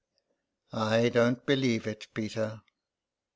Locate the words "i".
0.73-1.09